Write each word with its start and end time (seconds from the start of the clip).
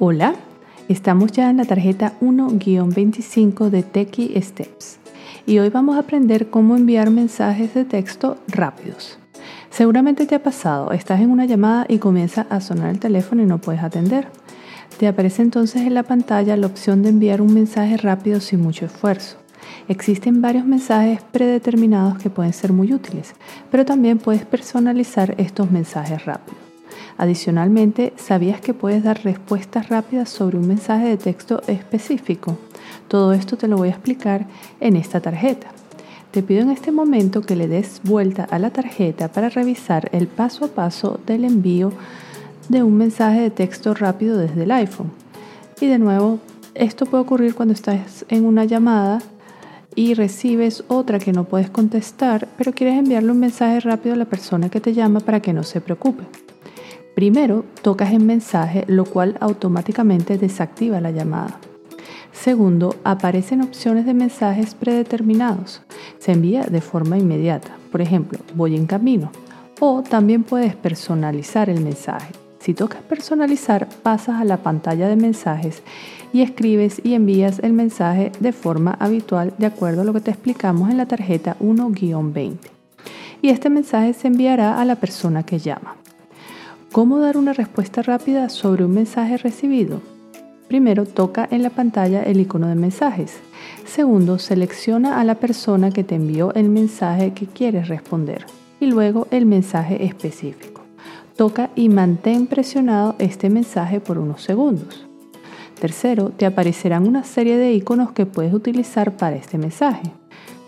Hola, 0.00 0.34
estamos 0.88 1.30
ya 1.30 1.50
en 1.50 1.58
la 1.58 1.66
tarjeta 1.66 2.14
1-25 2.20 3.70
de 3.70 3.84
Techie 3.84 4.42
Steps 4.42 4.98
y 5.46 5.60
hoy 5.60 5.68
vamos 5.68 5.94
a 5.94 6.00
aprender 6.00 6.50
cómo 6.50 6.76
enviar 6.76 7.10
mensajes 7.10 7.74
de 7.74 7.84
texto 7.84 8.36
rápidos. 8.48 9.20
Seguramente 9.70 10.26
te 10.26 10.34
ha 10.34 10.42
pasado, 10.42 10.90
estás 10.90 11.20
en 11.20 11.30
una 11.30 11.44
llamada 11.44 11.86
y 11.88 11.98
comienza 11.98 12.44
a 12.50 12.60
sonar 12.60 12.90
el 12.90 12.98
teléfono 12.98 13.44
y 13.44 13.46
no 13.46 13.58
puedes 13.58 13.84
atender. 13.84 14.26
Te 14.98 15.06
aparece 15.06 15.42
entonces 15.42 15.82
en 15.82 15.94
la 15.94 16.02
pantalla 16.02 16.56
la 16.56 16.66
opción 16.66 17.04
de 17.04 17.10
enviar 17.10 17.40
un 17.40 17.54
mensaje 17.54 17.96
rápido 17.96 18.40
sin 18.40 18.62
mucho 18.62 18.86
esfuerzo. 18.86 19.36
Existen 19.86 20.42
varios 20.42 20.66
mensajes 20.66 21.22
predeterminados 21.30 22.18
que 22.18 22.30
pueden 22.30 22.52
ser 22.52 22.72
muy 22.72 22.92
útiles, 22.92 23.32
pero 23.70 23.84
también 23.84 24.18
puedes 24.18 24.44
personalizar 24.44 25.36
estos 25.38 25.70
mensajes 25.70 26.24
rápidos. 26.24 26.73
Adicionalmente, 27.16 28.12
¿sabías 28.16 28.60
que 28.60 28.74
puedes 28.74 29.04
dar 29.04 29.22
respuestas 29.22 29.88
rápidas 29.88 30.28
sobre 30.28 30.58
un 30.58 30.66
mensaje 30.66 31.08
de 31.08 31.16
texto 31.16 31.62
específico? 31.68 32.58
Todo 33.08 33.32
esto 33.32 33.56
te 33.56 33.68
lo 33.68 33.76
voy 33.76 33.88
a 33.88 33.92
explicar 33.92 34.46
en 34.80 34.96
esta 34.96 35.20
tarjeta. 35.20 35.68
Te 36.32 36.42
pido 36.42 36.62
en 36.62 36.70
este 36.70 36.90
momento 36.90 37.42
que 37.42 37.54
le 37.54 37.68
des 37.68 38.00
vuelta 38.02 38.42
a 38.50 38.58
la 38.58 38.70
tarjeta 38.70 39.28
para 39.28 39.48
revisar 39.48 40.08
el 40.12 40.26
paso 40.26 40.64
a 40.64 40.68
paso 40.68 41.20
del 41.26 41.44
envío 41.44 41.92
de 42.68 42.82
un 42.82 42.96
mensaje 42.96 43.40
de 43.40 43.50
texto 43.50 43.94
rápido 43.94 44.36
desde 44.36 44.64
el 44.64 44.72
iPhone. 44.72 45.12
Y 45.80 45.86
de 45.86 45.98
nuevo, 46.00 46.40
esto 46.74 47.06
puede 47.06 47.22
ocurrir 47.22 47.54
cuando 47.54 47.74
estás 47.74 48.24
en 48.28 48.44
una 48.44 48.64
llamada 48.64 49.20
y 49.94 50.14
recibes 50.14 50.82
otra 50.88 51.20
que 51.20 51.32
no 51.32 51.44
puedes 51.44 51.70
contestar, 51.70 52.48
pero 52.58 52.72
quieres 52.72 52.98
enviarle 52.98 53.30
un 53.30 53.38
mensaje 53.38 53.78
rápido 53.78 54.16
a 54.16 54.18
la 54.18 54.24
persona 54.24 54.68
que 54.68 54.80
te 54.80 54.92
llama 54.92 55.20
para 55.20 55.38
que 55.38 55.52
no 55.52 55.62
se 55.62 55.80
preocupe. 55.80 56.24
Primero, 57.14 57.64
tocas 57.82 58.12
en 58.12 58.26
mensaje, 58.26 58.84
lo 58.88 59.04
cual 59.04 59.36
automáticamente 59.40 60.36
desactiva 60.36 61.00
la 61.00 61.12
llamada. 61.12 61.58
Segundo, 62.32 62.96
aparecen 63.04 63.62
opciones 63.62 64.04
de 64.04 64.14
mensajes 64.14 64.74
predeterminados. 64.74 65.82
Se 66.18 66.32
envía 66.32 66.64
de 66.64 66.80
forma 66.80 67.16
inmediata. 67.16 67.76
Por 67.92 68.00
ejemplo, 68.00 68.40
voy 68.54 68.74
en 68.74 68.86
camino. 68.86 69.30
O 69.80 70.02
también 70.02 70.42
puedes 70.42 70.74
personalizar 70.74 71.70
el 71.70 71.80
mensaje. 71.80 72.32
Si 72.58 72.74
tocas 72.74 73.02
personalizar, 73.02 73.88
pasas 74.02 74.40
a 74.40 74.44
la 74.44 74.56
pantalla 74.56 75.06
de 75.06 75.16
mensajes 75.16 75.82
y 76.32 76.42
escribes 76.42 77.00
y 77.04 77.14
envías 77.14 77.60
el 77.60 77.72
mensaje 77.74 78.32
de 78.40 78.52
forma 78.52 78.96
habitual 78.98 79.54
de 79.58 79.66
acuerdo 79.66 80.00
a 80.00 80.04
lo 80.04 80.12
que 80.12 80.20
te 80.20 80.30
explicamos 80.30 80.90
en 80.90 80.96
la 80.96 81.06
tarjeta 81.06 81.56
1-20. 81.60 82.56
Y 83.42 83.50
este 83.50 83.70
mensaje 83.70 84.14
se 84.14 84.28
enviará 84.28 84.80
a 84.80 84.84
la 84.84 84.96
persona 84.96 85.44
que 85.44 85.58
llama. 85.58 85.96
¿Cómo 86.94 87.18
dar 87.18 87.36
una 87.36 87.52
respuesta 87.52 88.02
rápida 88.02 88.48
sobre 88.48 88.84
un 88.84 88.92
mensaje 88.92 89.36
recibido? 89.36 90.00
Primero, 90.68 91.06
toca 91.06 91.48
en 91.50 91.64
la 91.64 91.70
pantalla 91.70 92.22
el 92.22 92.38
icono 92.38 92.68
de 92.68 92.76
mensajes. 92.76 93.34
Segundo, 93.84 94.38
selecciona 94.38 95.18
a 95.18 95.24
la 95.24 95.34
persona 95.34 95.90
que 95.90 96.04
te 96.04 96.14
envió 96.14 96.54
el 96.54 96.68
mensaje 96.68 97.32
que 97.32 97.46
quieres 97.46 97.88
responder 97.88 98.46
y 98.78 98.86
luego 98.86 99.26
el 99.32 99.44
mensaje 99.44 100.04
específico. 100.04 100.82
Toca 101.34 101.70
y 101.74 101.88
mantén 101.88 102.46
presionado 102.46 103.16
este 103.18 103.50
mensaje 103.50 103.98
por 103.98 104.16
unos 104.16 104.42
segundos. 104.42 105.04
Tercero, 105.80 106.30
te 106.30 106.46
aparecerán 106.46 107.08
una 107.08 107.24
serie 107.24 107.56
de 107.56 107.72
iconos 107.72 108.12
que 108.12 108.24
puedes 108.24 108.54
utilizar 108.54 109.16
para 109.16 109.34
este 109.34 109.58
mensaje. 109.58 110.12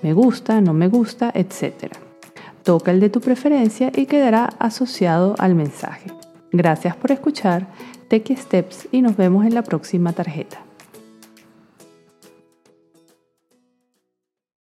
Me 0.03 0.13
gusta, 0.13 0.61
no 0.61 0.75
me 0.75 0.89
gusta, 0.89 1.31
etc. 1.33 2.06
Toca 2.67 2.91
el 2.91 2.99
de 2.99 3.11
tu 3.11 3.21
preferencia 3.21 3.93
y 3.95 4.07
quedará 4.07 4.47
asociado 4.59 5.37
al 5.39 5.55
mensaje. 5.55 6.11
Gracias 6.51 6.97
por 6.97 7.13
escuchar 7.13 7.69
Techie 8.09 8.37
Steps 8.37 8.89
y 8.91 9.03
nos 9.03 9.17
vemos 9.17 9.47
en 9.47 9.55
la 9.55 9.63
próxima 9.63 10.13
tarjeta. 10.13 10.66